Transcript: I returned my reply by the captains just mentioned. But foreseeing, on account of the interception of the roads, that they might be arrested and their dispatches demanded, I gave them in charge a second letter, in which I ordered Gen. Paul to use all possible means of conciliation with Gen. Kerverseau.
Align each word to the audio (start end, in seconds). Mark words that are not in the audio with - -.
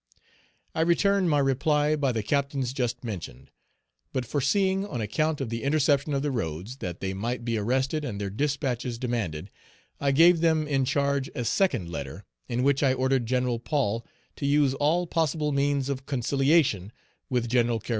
I 0.73 0.81
returned 0.81 1.29
my 1.29 1.37
reply 1.37 1.95
by 1.95 2.11
the 2.11 2.23
captains 2.23 2.73
just 2.73 3.03
mentioned. 3.03 3.51
But 4.11 4.25
foreseeing, 4.25 4.83
on 4.83 4.99
account 4.99 5.39
of 5.39 5.49
the 5.49 5.61
interception 5.61 6.15
of 6.15 6.23
the 6.23 6.31
roads, 6.31 6.77
that 6.77 7.01
they 7.01 7.13
might 7.13 7.45
be 7.45 7.55
arrested 7.59 8.03
and 8.03 8.19
their 8.19 8.31
dispatches 8.31 8.97
demanded, 8.97 9.51
I 9.99 10.09
gave 10.11 10.41
them 10.41 10.67
in 10.67 10.85
charge 10.85 11.29
a 11.35 11.45
second 11.45 11.91
letter, 11.91 12.25
in 12.49 12.63
which 12.63 12.81
I 12.81 12.93
ordered 12.93 13.27
Gen. 13.27 13.59
Paul 13.59 14.03
to 14.37 14.47
use 14.47 14.73
all 14.73 15.05
possible 15.05 15.51
means 15.51 15.87
of 15.87 16.07
conciliation 16.07 16.91
with 17.29 17.47
Gen. 17.47 17.67
Kerverseau. 17.67 17.89